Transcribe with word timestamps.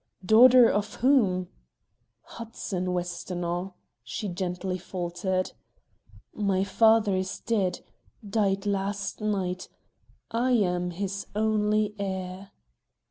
"Daughter 0.25 0.67
of 0.67 0.95
whom?" 0.95 1.49
"Hudson 2.23 2.91
Westonhaugh," 2.91 3.73
she 4.03 4.27
gently 4.29 4.79
faltered. 4.79 5.51
"My 6.33 6.63
father 6.63 7.15
is 7.15 7.39
dead 7.41 7.81
died 8.27 8.65
last 8.65 9.21
night; 9.21 9.69
I 10.31 10.53
am 10.53 10.89
his 10.89 11.27
only 11.35 11.93
heir." 11.99 12.49